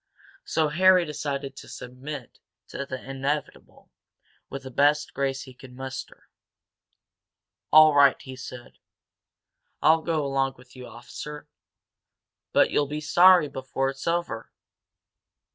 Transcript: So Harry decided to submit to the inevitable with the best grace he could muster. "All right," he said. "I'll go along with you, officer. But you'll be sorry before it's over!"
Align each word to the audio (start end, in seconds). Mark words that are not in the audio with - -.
So 0.43 0.69
Harry 0.69 1.05
decided 1.05 1.55
to 1.57 1.67
submit 1.67 2.39
to 2.69 2.87
the 2.87 3.07
inevitable 3.07 3.91
with 4.49 4.63
the 4.63 4.71
best 4.71 5.13
grace 5.13 5.43
he 5.43 5.53
could 5.53 5.73
muster. 5.75 6.27
"All 7.71 7.93
right," 7.93 8.19
he 8.19 8.35
said. 8.35 8.79
"I'll 9.79 10.01
go 10.01 10.25
along 10.25 10.55
with 10.57 10.75
you, 10.75 10.87
officer. 10.87 11.47
But 12.51 12.71
you'll 12.71 12.87
be 12.87 12.99
sorry 12.99 13.47
before 13.47 13.91
it's 13.91 14.07
over!" 14.07 14.49